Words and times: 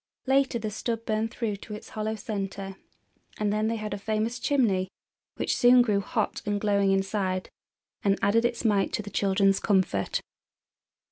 Later 0.25 0.57
the 0.57 0.71
stub 0.71 1.05
burned 1.05 1.29
through 1.29 1.57
to 1.57 1.75
its 1.75 1.89
hollow 1.89 2.15
center, 2.15 2.75
and 3.37 3.53
then 3.53 3.67
they 3.67 3.75
had 3.75 3.93
a 3.93 3.99
famous 3.99 4.39
chimney, 4.39 4.87
which 5.35 5.55
soon 5.55 5.83
grew 5.83 5.99
hot 6.01 6.41
and 6.43 6.59
glowing 6.59 6.89
inside, 6.91 7.51
and 8.01 8.17
added 8.19 8.43
its 8.43 8.65
mite 8.65 8.93
to 8.93 9.03
the 9.03 9.11
children's 9.11 9.59
comfort. 9.59 10.19